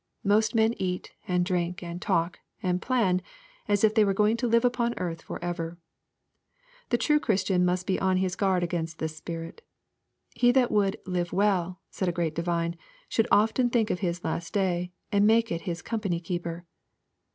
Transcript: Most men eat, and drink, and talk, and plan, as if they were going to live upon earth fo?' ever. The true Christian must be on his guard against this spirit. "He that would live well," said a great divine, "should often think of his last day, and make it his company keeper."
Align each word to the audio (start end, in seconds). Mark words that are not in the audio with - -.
Most 0.23 0.55
men 0.55 0.73
eat, 0.79 1.11
and 1.27 1.45
drink, 1.45 1.83
and 1.83 2.01
talk, 2.01 2.39
and 2.63 2.81
plan, 2.81 3.21
as 3.67 3.83
if 3.83 3.93
they 3.93 4.03
were 4.03 4.15
going 4.15 4.35
to 4.37 4.47
live 4.47 4.65
upon 4.65 4.95
earth 4.97 5.21
fo?' 5.21 5.35
ever. 5.43 5.77
The 6.89 6.97
true 6.97 7.19
Christian 7.19 7.63
must 7.63 7.85
be 7.85 7.99
on 7.99 8.17
his 8.17 8.35
guard 8.35 8.63
against 8.63 8.97
this 8.97 9.15
spirit. 9.15 9.61
"He 10.33 10.51
that 10.53 10.71
would 10.71 10.97
live 11.05 11.31
well," 11.33 11.81
said 11.91 12.09
a 12.09 12.17
great 12.17 12.33
divine, 12.33 12.77
"should 13.09 13.27
often 13.31 13.69
think 13.69 13.91
of 13.91 13.99
his 13.99 14.23
last 14.23 14.53
day, 14.53 14.91
and 15.11 15.27
make 15.27 15.51
it 15.51 15.61
his 15.69 15.83
company 15.83 16.19
keeper." 16.19 16.65